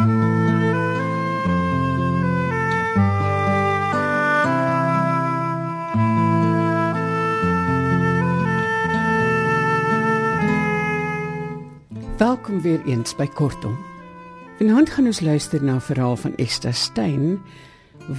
[0.00, 0.08] Welkom
[12.60, 13.78] weer eens by Kortom.
[14.58, 17.40] Vanaand gaan ons luister na 'n verhaal van Esther Stein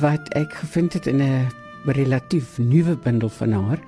[0.02, 1.48] wat ek gevind het in 'n
[1.86, 3.80] relatief nuwe bundel van haar,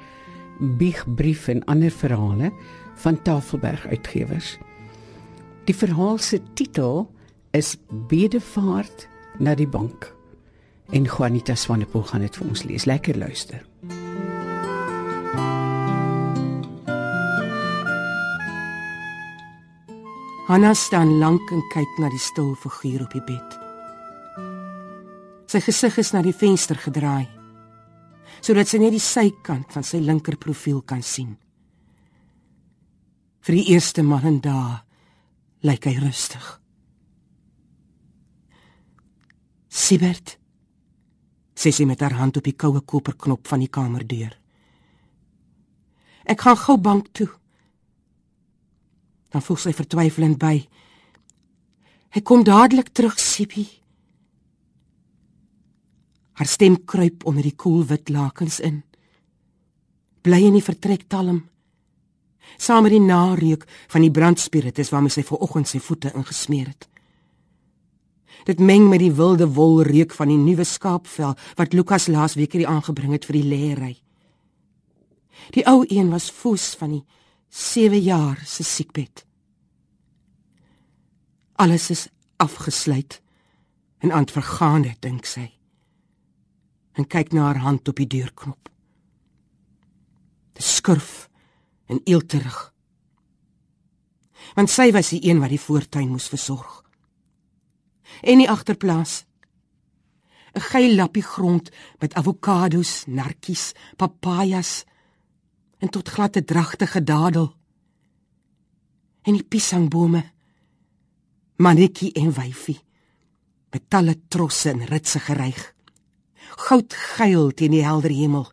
[0.59, 2.51] Biegbrief en ander verhale
[2.95, 4.57] van Tafelberg Uitgewers.
[5.63, 7.11] Die verhaal se titel
[7.53, 7.75] is
[8.09, 9.07] Bedevaart
[9.37, 10.09] na die bank.
[10.89, 12.85] En Juanita Swanepoel gaan dit vir ons lees.
[12.89, 13.61] Lekker luister.
[20.49, 23.55] Hanna staan lank en kyk na die stil figuur op die bed.
[25.47, 27.29] Sy gesig is na die venster gedraai
[28.43, 31.37] sodat sy net die sykant van sy linker profiel kan sien.
[33.39, 34.81] Vir die eerste maal in dae
[35.63, 36.43] lyk hy rustig.
[39.73, 40.37] Sibert
[41.57, 44.33] sê sy met haar hand op die koue koperknop van die kamerdeur.
[46.29, 47.29] Ek gaan gou bank toe.
[49.33, 50.55] Dan voel sy vertwyfelend by.
[52.13, 53.67] Ek kom dadelik terug, Sibie.
[56.37, 58.81] Haar stem kruip onder die koel wit lakens in.
[60.25, 61.43] Bly in die vertrek talm.
[62.57, 66.92] Saam met die nareuk van die brandspiritus waarmee sy vanoggend sy voete ingesmeer het.
[68.43, 73.11] Dit meng met die wilde wolreuk van die nuwe skaapvel wat Lukas laasweek hier aangebring
[73.15, 73.93] het vir die leery.
[75.55, 77.03] Die ou een was foes van die
[77.49, 79.25] 7 jaar se siekbed.
[81.55, 82.07] Alles is
[82.37, 83.21] afgesluit
[83.97, 85.47] en aan vergaande dink sy.
[86.93, 88.69] En kyk na haar hand op die deurknop.
[90.53, 91.29] Dit skurf
[91.85, 92.73] en eelterig.
[94.53, 96.82] Want sy was die een wat die voortuin moes versorg.
[98.21, 99.25] En die agterplaas
[100.53, 101.69] 'n geel lappie grond
[101.99, 104.85] met avokados, narkies, papajas
[105.77, 107.55] en tot gladde dragtige dadel.
[109.21, 110.31] En die piesangbome.
[111.55, 112.81] Manetjie en wyfie.
[113.71, 115.73] Met talle trosse en ritse geryg.
[116.67, 118.51] Goudgeel teen die helder hemel.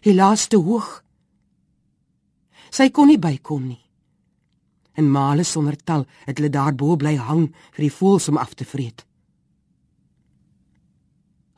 [0.00, 1.02] Die laaste hoog.
[2.70, 3.85] Sy kon nie bykom nie.
[4.96, 8.64] En male sonder tal het hulle daarbo bly hang vir die voëls om af te
[8.64, 9.04] vreet.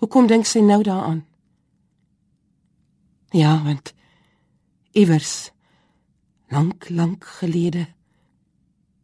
[0.02, 1.24] Hoekom dink sy nou daaraan?
[3.30, 3.94] Ja, want
[4.98, 5.50] iewers
[6.48, 7.86] lank lank gelede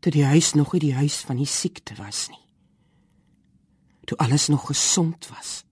[0.01, 2.41] toe die huis nog nie die huis van die siekte was nie
[4.09, 5.65] toe alles nog gesond was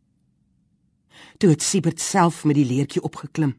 [1.38, 3.56] toe het Siebert self met die leertjie opgeklim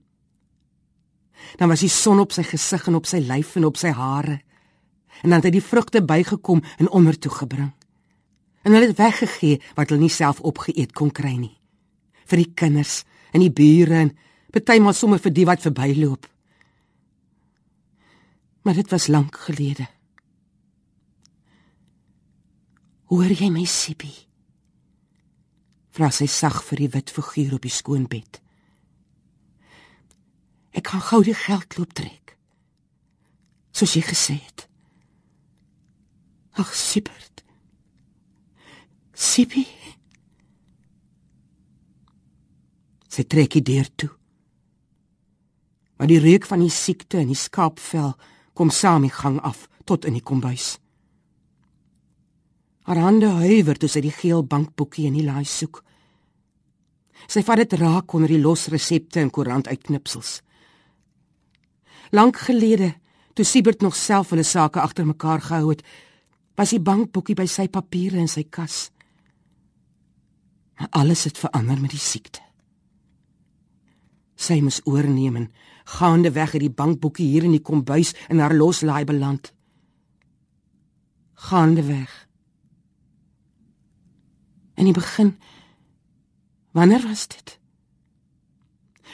[1.58, 4.40] dan was die son op sy gesig en op sy lyf en op sy hare
[5.22, 7.72] en dan het hy die vrugte bygekom en onder toe gebring
[8.64, 11.56] en hulle het weggegee wat hulle nie self opgeëet kon kry nie
[12.26, 13.04] vir die kinders
[13.34, 14.16] en die bure en
[14.54, 16.30] partymal sommer vir die wat verbyloop
[18.64, 19.88] maar dit was lank gelede.
[23.06, 24.16] Hoor jy my, Sipie?
[25.94, 28.40] Vra sy sag vir die wit figuur op die skoon bed.
[30.74, 32.34] Ek kan gou die geld loop trek.
[33.76, 34.66] Soos jy gesê het.
[36.54, 37.44] Ag, Sipert.
[39.14, 39.66] Sipie.
[43.10, 44.10] Sy trek die deur toe.
[45.98, 48.14] Maar die reuk van die siekte en die skaapvel
[48.58, 50.78] kom saam die gang af tot in die kombuis.
[52.84, 55.82] Haar hande huiwer toe sy die geel bankboekie in die laai soek.
[57.30, 60.42] Sy vat dit raak onder die los resepte en koerant uitknipsels.
[62.14, 62.92] Lank gelede,
[63.34, 65.86] toe Siebert nog self hulle sake agter mekaar gehou het,
[66.56, 68.92] was die bankboekie by sy papiere in sy kas.
[70.78, 72.42] Maar alles het verander met die siekte.
[74.36, 75.50] Sy moes oorneem en
[75.98, 79.54] gaande weg uit die bankboekie hier in die kombuis in haar loslaai beland.
[81.50, 82.12] Gaande weg.
[84.76, 85.36] In die begin
[86.74, 87.60] wanneer was dit?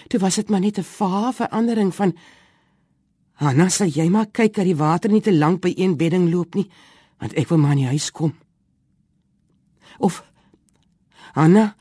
[0.08, 2.16] Toe was dit maar net 'n vae verandering van
[3.34, 6.56] Hanna, sê jy maar kyk dat die water nie te lank by een bedding loop
[6.56, 6.70] nie,
[7.20, 8.34] want ek wil maar in die huis kom.
[10.00, 10.24] Of
[11.36, 11.76] Hanna,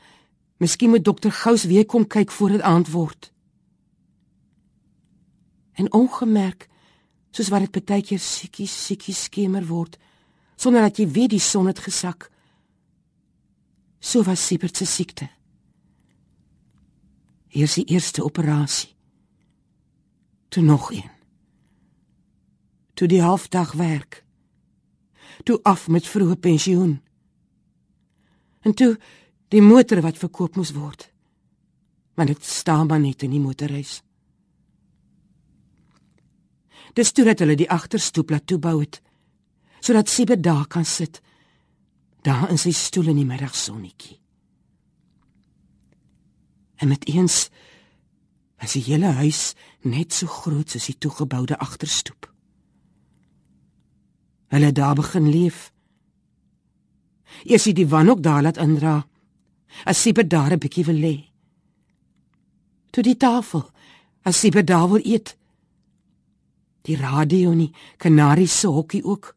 [0.59, 3.31] miskien moet dokter Gous weer kom kyk voor dit aand word.
[5.79, 6.67] En ongemerk
[7.31, 9.97] soos wat dit baie keer siekies siekies skemer word
[10.59, 12.27] sonder dat jy weet die son het gesak.
[13.99, 15.29] So was Siebert se siekte.
[17.47, 18.91] Hier is die eerste operasie.
[20.49, 21.09] Toe nog een.
[22.93, 24.23] Toe die halfdag werk
[25.43, 26.99] toe af met vroeë pensioen
[28.59, 28.97] En toe
[29.47, 31.07] die motor wat verkoop moes word.
[32.15, 34.01] Maar dit staan maar net in die motorhuis.
[36.93, 39.01] Dis toe dat hulle die agterstoep laat toebou het
[39.79, 41.21] sodat Siebe daar kan sit
[42.27, 44.17] daar in sy stoel in die middagsonnetjie.
[46.83, 47.47] En met eens
[48.59, 49.53] was die hele huis
[49.87, 52.27] net so groot soos die toegeboude agterstoep.
[54.49, 55.71] Hulle daar begin leef.
[57.45, 59.07] Eers het die wan ook daar laat indra.
[59.83, 61.15] As Siebe daar 'n bietjie wil lê.
[62.89, 63.69] Toe die tafel,
[64.21, 65.37] as Siebe daar wil eet.
[66.81, 69.35] Die radio nie, kanaries se hokkie ook.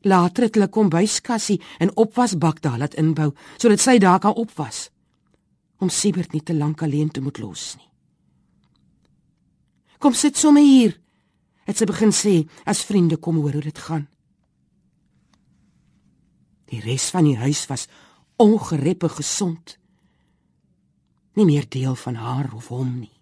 [0.00, 4.90] Later het hulle kombuiskassie en opwasbak daar laat inbou sodat sy daar kan opwas
[5.78, 7.88] om Siebert nie te lank alleen te moet los nie.
[9.98, 11.03] Kom sit sommer hier.
[11.64, 12.34] Het sy begin sê
[12.68, 14.06] as vriende kom hoor hoe dit gaan.
[16.72, 17.88] Die res van die huis was
[18.40, 19.78] ongereppe gesond.
[21.34, 23.12] Nie meer deel van haar of hom nie.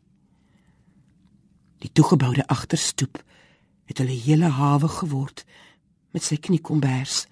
[1.83, 3.19] Die toegeboude agterstoep
[3.91, 5.45] het hulle hele hawe geword
[6.15, 7.25] met sy kniekombers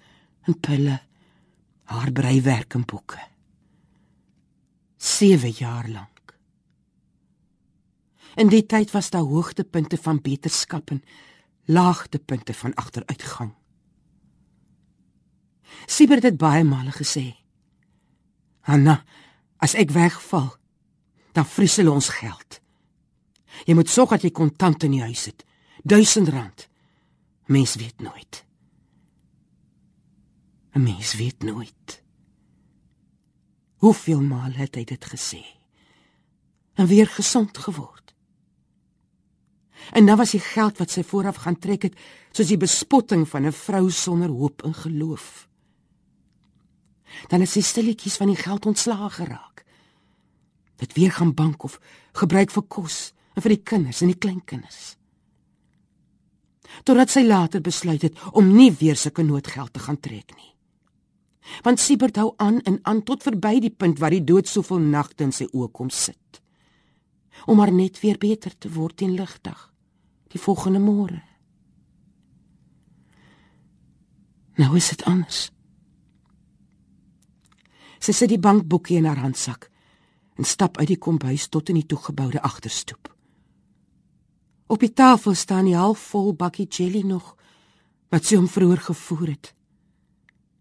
[0.49, 0.97] en pille,
[1.91, 3.19] haar breiwerk en boeke.
[4.97, 6.10] 7 jaar lank.
[8.35, 11.03] In die tyd was daar hoogtepunte van beterskap en
[11.65, 13.53] laagtepunte van agteruitgang.
[15.85, 17.35] Siebert het baie male gesê:
[18.59, 19.03] "Hanna,
[19.57, 20.55] as ek wegval,
[21.31, 22.61] dan vries hulle ons geld.
[23.65, 25.45] Jy moet sorg dat jy kontant in die huis het.
[25.83, 26.69] 1000 rand.
[27.45, 28.45] Mens weet nooit."
[30.73, 32.03] 'n Mens weet nooit.
[33.75, 35.41] Hoeveel maal het hy dit gesê?
[36.73, 38.00] En weer gesond geword.
[39.91, 41.95] En dan was die geld wat sy vooraf gaan trek het,
[42.31, 45.47] soos die bespotting van 'n vrou sonder hoop en geloof.
[47.27, 49.65] Dan is sy stilletjies van die geld ontslae geraak.
[50.75, 51.79] Dit weer gaan bank of
[52.13, 54.95] gebruik vir kos en vir die kinders en die kleinkinders.
[56.83, 60.51] Totdat sy later besluit het om nie weer sulke noodgeld te gaan trek nie
[61.65, 65.25] want Siebert hou aan en aan tot verby die punt waar die dood soveel nagte
[65.27, 66.41] in sy oë kom sit
[67.49, 69.70] om maar net weer beter te word in ligdag
[70.33, 71.21] die volgende môre
[74.61, 75.43] nou is dit anders
[78.01, 79.69] sy sit die bankboekie in haar handsak
[80.39, 83.11] en stap uit die kombuis tot in die toegeboude agterstoep
[84.71, 87.35] op die tafel staan die halfvol bakkie jelly nog
[88.11, 89.53] wat sy hom vroeër gevoer het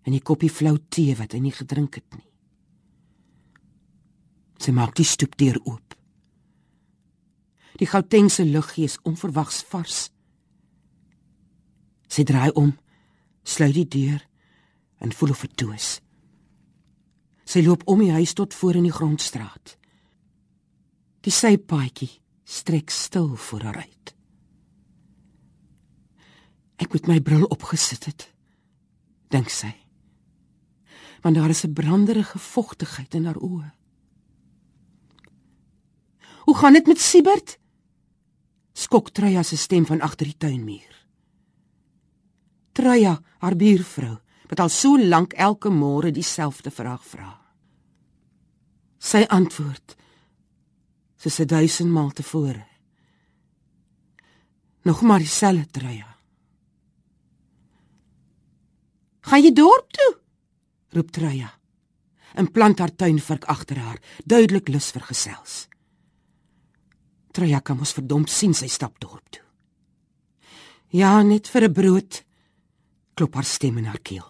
[0.07, 2.27] en die koppie flou tee wat hy nie gedrink het nie.
[4.61, 5.90] Sy maak die stoepdeur oop.
[7.81, 10.11] Die Gautengse lug is onverwags vars.
[12.11, 12.75] Sy draai om,
[13.43, 14.21] sluit die deur
[15.01, 15.89] en voel of vertoes.
[17.49, 19.77] Sy loop om die huis tot voor in die grondstraat.
[21.25, 22.13] Die sypaadjie
[22.45, 24.15] strek stil voor haar uit.
[26.81, 28.29] Ek moet my bril opgesit het,
[29.33, 29.73] dink sy
[31.21, 33.73] want daar is 'n branderige vogtigheid in haar oë.
[36.45, 37.59] Hoe gaan dit met Siebert?
[38.81, 40.97] Skok Treya se stem van agter die tuinmuur.
[42.73, 44.17] Treya, haar buurvrou,
[44.49, 47.31] wat al so lank elke môre dieselfde vraag vra.
[49.01, 49.97] Sy antwoord
[51.21, 52.67] soos 'n duisend maal tevore.
[54.83, 56.17] Nog maar dieselfde Treya.
[59.21, 60.19] Gaan jy dorp toe?
[60.89, 61.53] roep Treya.
[62.35, 65.70] En plant haar tuinvark agter haar, duidelik lus vir gesels.
[67.33, 69.45] Treya kan mos verdom sien sy stap dorp toe.
[70.91, 72.25] Ja, net vir 'n brood.
[73.15, 74.27] Klop haar stem in haar keel.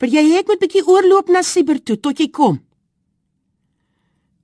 [0.00, 2.60] Maar jy ek moet bietjie oorloop na Sieber toe tot jy kom.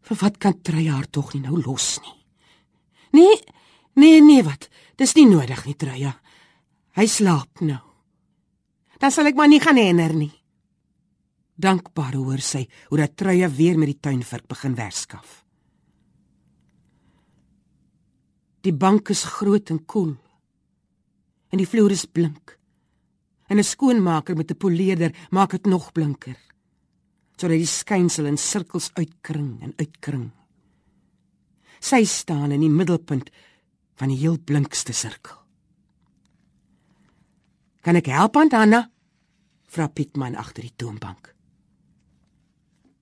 [0.03, 2.17] Vir wat kan Treya haar tog nie nou los nie?
[3.13, 3.41] Nee,
[3.95, 4.69] nee, nee wat?
[4.97, 6.21] Dis nie nodig nie, Treya.
[6.97, 7.81] Hy slaap nou.
[8.99, 10.33] Dan sal ek maar nie gaan herinner nie.
[11.59, 15.48] Dankbaar hoor sy hoe dat truie weer met die tuinvark begin werskaf.
[18.67, 20.17] Die bank is groot en koel.
[21.49, 22.59] En die vloer is blink.
[23.49, 26.37] En 'n skoonmaker met 'n poleerder maak dit nog blinker.
[27.37, 30.31] Sodat die skynsel in sirkels uitkring en uitkring.
[31.81, 33.31] Sy staan in die middelpunt
[33.95, 35.37] van die heel blinkste sirkel.
[37.81, 38.91] Kan ek help, Anna?
[39.67, 41.35] vra Pietman agter die toonbank.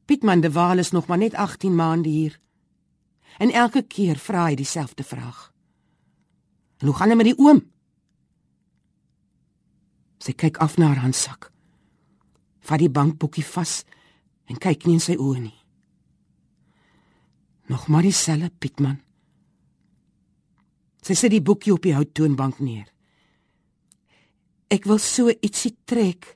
[0.06, 2.40] Pietman de Waal is nog maar net 18 maande hier.
[3.38, 5.52] En elke keer vra hy dieselfde vraag.
[6.80, 7.60] En hoe gaan dit met die oom?
[10.18, 11.50] Sy kyk af na haar handsak.
[12.66, 13.84] Vat die bankboekie vas
[14.50, 15.58] en kyk nie in sy oë nie.
[17.70, 19.00] Nog maar dieselfde Pietman.
[21.02, 22.88] Sy sit die boekie op die houttoonbank neer.
[24.72, 26.32] Ek wil so ietsie trek.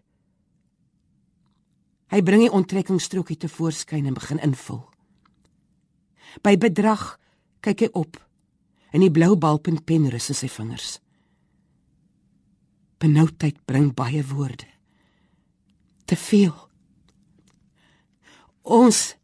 [2.10, 4.89] Hy bring die onttrekkingsstrokie te voorskyn en begin invul.
[6.44, 7.16] By bedrag
[7.64, 8.18] kyk hy op
[8.90, 10.98] en die blou balpunt pen rus in sy vingers.
[13.00, 14.66] Benoudheid bring baie woorde.
[16.04, 16.54] Te veel.
[18.62, 19.14] Ons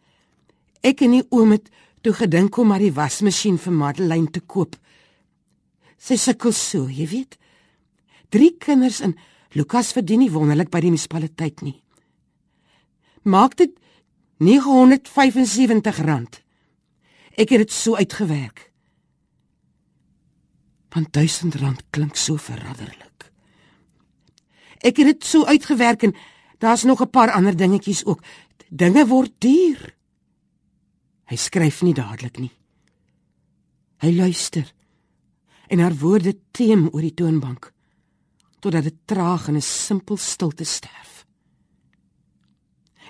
[0.87, 1.71] ek en die oom het
[2.07, 4.77] toe gedink om maar die wasmasjien vir Madeleine te koop.
[5.99, 7.35] Sy sukkel so, jy weet.
[8.31, 9.17] Drie kinders en
[9.57, 11.81] Lukas verdien nie wonderlik by die munisipaliteit nie.
[13.27, 13.73] Maak dit
[14.39, 16.43] 975 rand.
[17.37, 18.71] Ek het dit so uitgewerk.
[20.97, 23.29] Want 1000 rand klink so verraderlik.
[24.81, 26.15] Ek het dit so uitgewerk en
[26.59, 28.23] daar's nog 'n paar ander dingetjies ook.
[28.69, 29.95] Dinge word duur.
[31.25, 32.53] Hy skryf nie dadelik nie.
[33.99, 34.73] Hy luister
[35.69, 37.73] en haar woorde teem oor die toonbank
[38.61, 41.27] totdat dit traag in 'n simpel stilte sterf.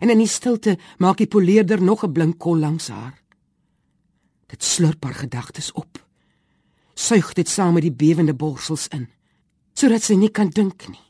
[0.00, 3.25] En in die stilte maak die poleerder nog 'n blink kol langs haar.
[4.47, 6.07] Dit slurp haar gedagtes op.
[6.95, 9.09] Suig dit saam met die bewende borsels in,
[9.75, 11.03] sodat sy nie kan dink nie.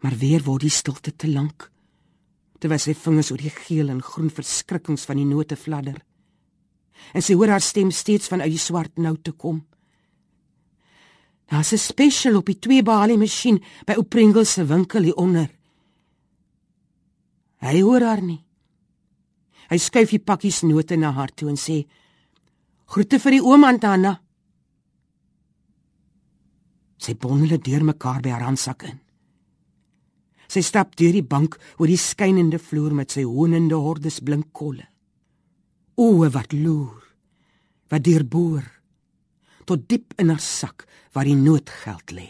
[0.00, 1.66] Maar weer word die stilte te lank.
[2.60, 5.98] Terwyl sy vingers oor die geel en groen verskrikkings van die note fladder.
[7.16, 9.64] En sy hoor haar stem steeds vanuit die swart nou te kom.
[11.50, 15.59] Daar's 'n special op die twee balie masjien by ou Pringle se winkel hier onder.
[17.60, 18.40] Hy hoor haar nie.
[19.70, 21.84] Hy skuif die pakkies note na haar toe en sê:
[22.86, 24.16] "Groete vir die oom Antana."
[26.98, 28.98] Sy bondele deur mekaar by haar handsak in.
[30.48, 34.88] Sy stap deur die bank oor die skynende vloer met sy honende hordes blink kolle.
[35.96, 37.04] Oë wat loer,
[37.90, 38.66] wat deurboor
[39.64, 42.28] tot diep in haar sak waar die noodgeld lê.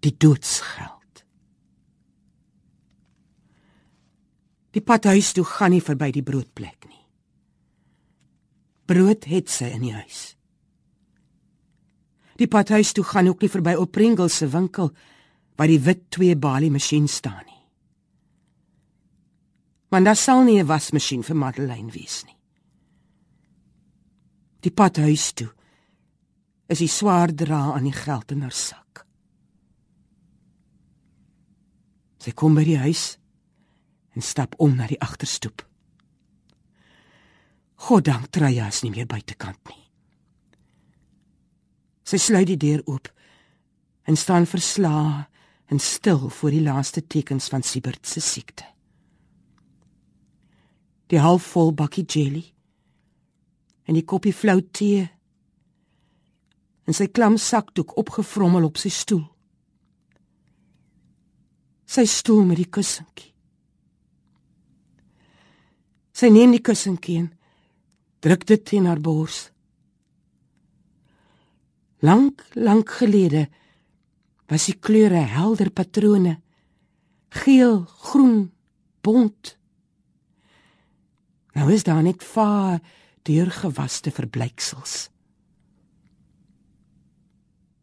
[0.00, 0.99] Die doodsgeld.
[4.70, 7.04] Die pad huis toe gaan nie verby die broodplek nie.
[8.86, 10.34] Brood het sy in die huis.
[12.38, 14.92] Die pad huis toe gaan ook nie verby op Pringles se winkel
[15.58, 17.58] waar die wit twee balie masjien staan nie.
[19.90, 22.36] Want daar sal nie 'n wasmasjien vir Madeleine wees nie.
[24.60, 25.50] Die pad huis toe
[26.68, 29.06] is die swaar dra aan die geld in haar sak.
[32.18, 33.19] Sy kom by die huis
[34.20, 35.62] en stap om na die agterstoep.
[37.88, 39.78] Goddank Traya is nie meer buitekant nie.
[42.04, 43.08] Sy sluit die deur oop
[44.04, 45.24] en staan verslae
[45.72, 48.66] en stil voor die laaste tekens van Siebert se siekte.
[51.08, 52.44] Die halfvol bakkie jelly
[53.88, 55.06] en die koppie flou tee
[56.84, 59.24] en sy klam sakdoek opgevrommel op sy stoel.
[61.88, 63.29] Sy stoel met die kussentjie.
[66.20, 67.30] Sy neem die kussentjie en
[68.20, 69.46] druk dit teen haar bors.
[72.04, 73.46] Lank, lank gelede
[74.50, 76.36] was die kleure helder patrone
[77.40, 78.50] geel, groen,
[79.00, 79.54] bont.
[81.56, 82.80] Nou is daar net vaar
[83.24, 85.06] deurgewaste verblyksels.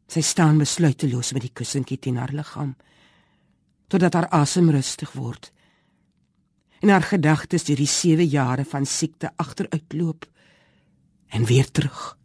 [0.08, 2.76] Sy staan besluiteloos met die kussentjie teen haar liggaam
[3.88, 5.50] totdat haar asem rustig word.
[6.80, 10.26] En haar gedagtes deur die 7 jare van siekte agteruitloop
[11.28, 12.18] en weer terug.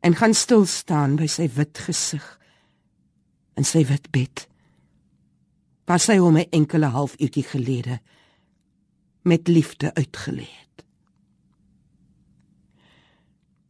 [0.00, 2.24] en gaan stil staan by sy wit gesig
[3.60, 4.46] in sy wit bed.
[5.84, 8.00] Waar sy hom 'n enkele halfuurtjie gelede
[9.22, 10.84] met liefde uitgelê het.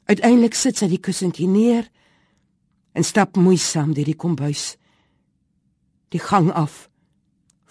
[0.04, 1.90] Uiteindelik sit sy die kussentjie neer
[2.92, 4.76] en stap moeisaam deur die kombuis
[6.08, 6.89] die gang af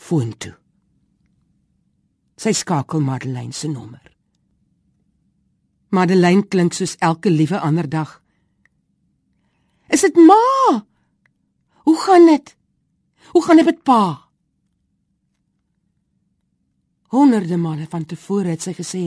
[0.08, 0.56] voontoe.
[2.40, 4.06] Sy skakel Madeleine se nommer.
[5.92, 8.20] Madeleine klink soos elke liewe ander dag.
[9.90, 10.86] Is dit ma?
[11.84, 12.56] Hoe gaan dit?
[13.34, 14.30] Hoe gaan dit met pa?
[17.10, 19.04] Honderde male van tevore het sy gesê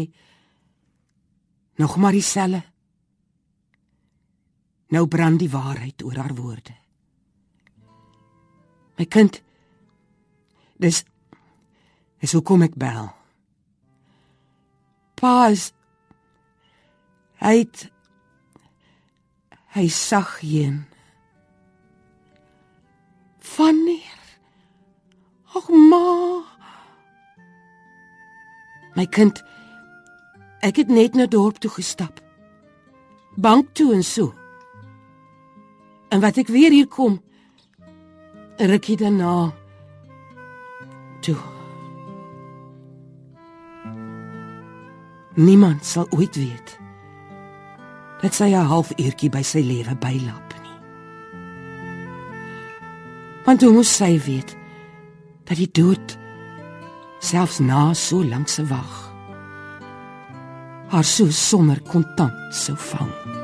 [1.78, 2.62] nog maar dieselfde.
[4.92, 6.74] Nou brand die waarheid oor haar woorde.
[8.98, 9.38] My kind,
[10.82, 11.02] dis
[12.22, 13.10] is hoekom ek bel.
[15.18, 15.70] Pa is
[17.42, 17.86] hy het
[19.74, 20.82] hy sag heen.
[23.56, 24.20] Wanneer?
[25.56, 26.02] Ag ma.
[28.96, 29.40] My kind,
[30.64, 32.20] ek het net na dorp toe gestap.
[33.40, 34.32] Bank toe en so.
[36.12, 37.16] En wat ek weer hier kom,
[38.60, 39.52] rukkie daarna
[41.22, 41.38] toe.
[45.34, 46.78] Niemand sal ooit weet
[48.22, 50.76] dat sy 'n halfuurtjie by sy lewe bylap nie.
[53.44, 54.56] Want hoe moes sy weet
[55.44, 56.18] dat die dood
[57.18, 59.12] selfs na so lank se wag
[60.92, 63.41] haar so sommer kontant sou vang?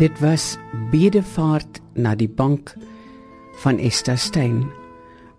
[0.00, 0.56] Dit was
[0.90, 2.72] bedevaart na die bank
[3.60, 4.62] van Esther Stein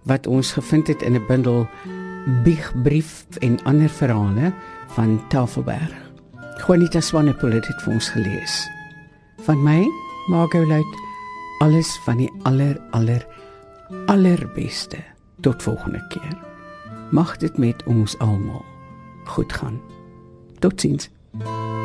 [0.05, 1.65] wat ons gevind het in 'n bundel
[2.43, 4.53] Biegbrief en ander verhale
[4.87, 6.11] van Tafelberg.
[6.67, 8.69] Juanita Swanepoel het dit vir ons gelees.
[9.41, 9.87] Van my,
[10.27, 10.95] Margot Luit,
[11.59, 13.27] alles van die aller aller
[14.05, 14.97] allerbeste.
[15.39, 16.37] Tot volgende keer.
[17.11, 18.65] Mag dit met ons almal
[19.25, 19.81] goed gaan.
[20.59, 21.09] Totsiens.
[21.31, 21.80] thank you